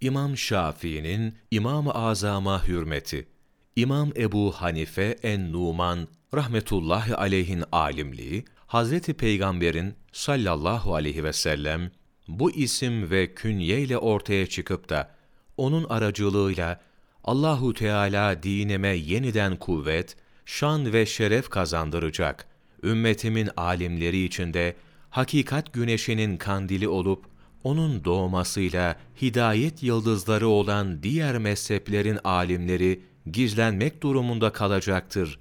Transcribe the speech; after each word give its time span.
İmam 0.00 0.36
Şafii'nin 0.36 1.34
İmam-ı 1.50 1.90
Azam'a 1.90 2.66
hürmeti, 2.66 3.28
İmam 3.76 4.12
Ebu 4.16 4.52
Hanife 4.52 5.18
en-Numan 5.22 6.08
rahmetullahi 6.34 7.16
aleyhin 7.16 7.64
alimliği, 7.72 8.44
Hazreti 8.66 9.14
Peygamber'in 9.14 9.94
sallallahu 10.12 10.94
aleyhi 10.94 11.24
ve 11.24 11.32
sellem 11.32 11.90
bu 12.28 12.50
isim 12.50 13.10
ve 13.10 13.34
künye 13.34 13.80
ile 13.80 13.98
ortaya 13.98 14.46
çıkıp 14.46 14.88
da 14.88 15.10
onun 15.56 15.84
aracılığıyla 15.84 16.80
Allahu 17.24 17.74
Teala 17.74 18.42
dinime 18.42 18.88
yeniden 18.88 19.56
kuvvet, 19.56 20.16
şan 20.46 20.92
ve 20.92 21.06
şeref 21.06 21.48
kazandıracak. 21.48 22.46
Ümmetimin 22.82 23.50
alimleri 23.56 24.24
içinde 24.24 24.76
hakikat 25.10 25.72
güneşinin 25.72 26.36
kandili 26.36 26.88
olup 26.88 27.24
onun 27.64 28.04
doğmasıyla 28.04 28.96
hidayet 29.22 29.82
yıldızları 29.82 30.48
olan 30.48 31.02
diğer 31.02 31.38
mezheplerin 31.38 32.18
alimleri 32.24 33.00
gizlenmek 33.32 34.02
durumunda 34.02 34.52
kalacaktır 34.52 35.38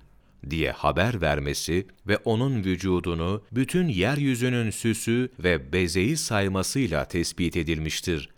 diye 0.49 0.71
haber 0.71 1.21
vermesi 1.21 1.87
ve 2.07 2.17
onun 2.17 2.63
vücudunu 2.63 3.43
bütün 3.51 3.87
yeryüzünün 3.87 4.69
süsü 4.69 5.29
ve 5.39 5.73
bezeyi 5.73 6.17
saymasıyla 6.17 7.05
tespit 7.05 7.57
edilmiştir. 7.57 8.29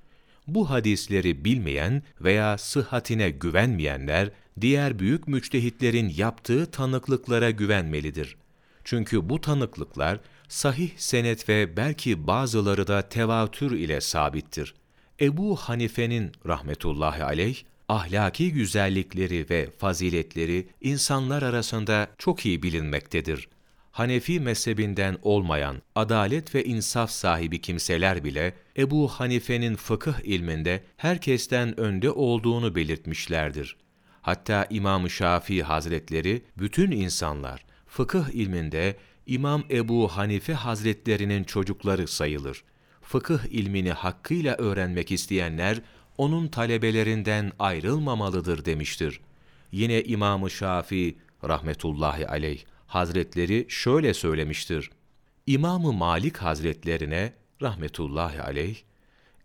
Bu 0.47 0.69
hadisleri 0.69 1.45
bilmeyen 1.45 2.03
veya 2.21 2.57
sıhhatine 2.57 3.29
güvenmeyenler, 3.29 4.29
diğer 4.61 4.99
büyük 4.99 5.27
müçtehitlerin 5.27 6.13
yaptığı 6.17 6.71
tanıklıklara 6.71 7.51
güvenmelidir. 7.51 8.35
Çünkü 8.83 9.29
bu 9.29 9.41
tanıklıklar, 9.41 10.19
sahih 10.51 10.89
senet 10.97 11.49
ve 11.49 11.77
belki 11.77 12.27
bazıları 12.27 12.87
da 12.87 13.09
tevatür 13.09 13.71
ile 13.71 14.01
sabittir. 14.01 14.75
Ebu 15.21 15.55
Hanife'nin 15.55 16.31
rahmetullahi 16.47 17.23
aleyh, 17.23 17.55
ahlaki 17.89 18.53
güzellikleri 18.53 19.49
ve 19.49 19.69
faziletleri 19.77 20.67
insanlar 20.81 21.41
arasında 21.41 22.07
çok 22.17 22.45
iyi 22.45 22.63
bilinmektedir. 22.63 23.49
Hanefi 23.91 24.39
mezhebinden 24.39 25.17
olmayan 25.21 25.81
adalet 25.95 26.55
ve 26.55 26.63
insaf 26.63 27.11
sahibi 27.11 27.61
kimseler 27.61 28.23
bile 28.23 28.53
Ebu 28.77 29.07
Hanife'nin 29.07 29.75
fıkıh 29.75 30.19
ilminde 30.23 30.83
herkesten 30.97 31.79
önde 31.79 32.11
olduğunu 32.11 32.75
belirtmişlerdir. 32.75 33.75
Hatta 34.21 34.67
İmam 34.69 35.09
Şafii 35.09 35.63
Hazretleri 35.63 36.41
bütün 36.57 36.91
insanlar 36.91 37.65
fıkıh 37.87 38.29
ilminde 38.29 38.95
İmam 39.31 39.63
Ebu 39.71 40.07
Hanife 40.07 40.53
Hazretlerinin 40.53 41.43
çocukları 41.43 42.07
sayılır. 42.07 42.63
Fıkıh 43.01 43.39
ilmini 43.49 43.91
hakkıyla 43.91 44.55
öğrenmek 44.55 45.11
isteyenler 45.11 45.81
onun 46.17 46.47
talebelerinden 46.47 47.51
ayrılmamalıdır 47.59 48.65
demiştir. 48.65 49.19
Yine 49.71 50.03
İmam-ı 50.03 50.49
Şafii 50.49 51.17
rahmetullahi 51.43 52.27
aleyh 52.27 52.63
Hazretleri 52.87 53.65
şöyle 53.69 54.13
söylemiştir. 54.13 54.91
İmam-ı 55.47 55.93
Malik 55.93 56.37
Hazretlerine 56.37 57.33
rahmetullahi 57.61 58.41
aleyh 58.41 58.75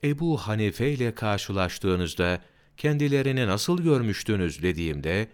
Ebu 0.05 0.39
Hanife 0.39 0.91
ile 0.91 1.15
karşılaştığınızda 1.15 2.41
kendilerini 2.77 3.47
nasıl 3.47 3.83
görmüştünüz 3.83 4.63
dediğimde 4.63 5.29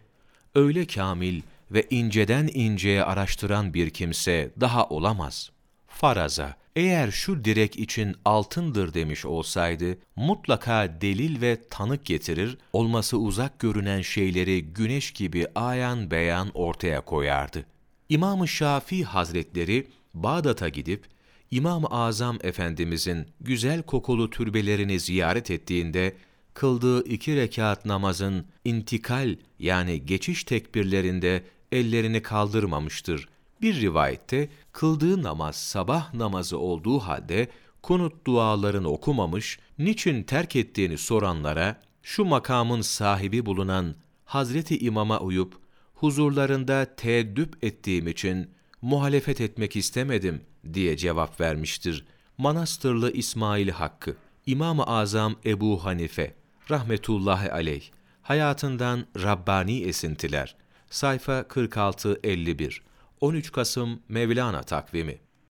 öyle 0.55 0.87
kamil 0.87 1.43
ve 1.73 1.87
inceden 1.91 2.51
inceye 2.55 3.05
araştıran 3.05 3.75
bir 3.75 3.91
kimse 3.91 4.51
daha 4.61 4.89
olamaz. 4.89 5.51
Faraza, 5.87 6.57
eğer 6.77 7.11
şu 7.11 7.45
direk 7.45 7.77
için 7.77 8.17
altındır 8.25 8.95
demiş 8.95 9.25
olsaydı, 9.25 9.99
mutlaka 10.17 11.01
delil 11.01 11.41
ve 11.41 11.59
tanık 11.71 12.05
getirir, 12.05 12.59
olması 12.73 13.19
uzak 13.19 13.59
görünen 13.59 14.01
şeyleri 14.01 14.65
güneş 14.65 15.11
gibi 15.11 15.47
ayan 15.55 16.11
beyan 16.11 16.51
ortaya 16.55 17.01
koyardı. 17.01 17.67
İmam-ı 18.09 18.49
Şafii 18.49 19.05
Hazretleri, 19.05 19.87
Bağdat'a 20.15 20.69
gidip, 20.69 21.05
İmam-ı 21.51 21.87
Azam 21.87 22.39
Efendimizin 22.43 23.27
güzel 23.41 23.83
kokulu 23.83 24.31
türbelerini 24.31 25.01
ziyaret 25.01 25.51
ettiğinde, 25.51 26.17
kıldığı 26.55 27.05
iki 27.05 27.37
rekat 27.37 27.85
namazın 27.85 28.47
intikal 28.65 29.37
yani 29.59 30.07
geçiş 30.07 30.45
tekbirlerinde 30.45 31.45
ellerini 31.73 32.23
kaldırmamıştır. 32.23 33.29
Bir 33.63 33.81
rivayette 33.81 34.49
kıldığı 34.73 35.23
namaz 35.23 35.57
sabah 35.57 36.15
namazı 36.15 36.59
olduğu 36.59 36.99
halde 36.99 37.49
kunut 37.83 38.27
dualarını 38.27 38.89
okumamış, 38.89 39.59
niçin 39.79 40.23
terk 40.23 40.57
ettiğini 40.57 40.99
soranlara 40.99 41.81
şu 42.03 42.25
makamın 42.25 42.81
sahibi 42.81 43.47
bulunan 43.47 43.95
Hazreti 44.25 44.79
İmam'a 44.79 45.21
uyup 45.21 45.59
huzurlarında 45.95 46.97
teeddüp 46.97 47.65
ettiğim 47.65 48.09
için 48.09 48.51
muhalefet 48.83 49.41
etmek 49.41 49.77
istemedim 49.77 50.41
diye 50.73 50.97
cevap 50.97 51.41
vermiştir. 51.41 52.05
Manastırlı 52.39 53.13
İsmail 53.13 53.69
Hakkı, 53.69 54.17
İmam-ı 54.47 54.85
Azam 54.85 55.37
Ebu 55.45 55.85
Hanife, 55.85 56.35
rahmetullahi 56.71 57.53
aleyh, 57.53 57.91
hayatından 58.23 59.07
Rabbani 59.23 59.81
esintiler, 59.81 60.57
sayfa 60.93 61.41
46-51, 61.41 62.81
13 63.21 63.53
Kasım 63.53 64.03
Mevlana 64.09 64.63
takvimi 64.63 65.21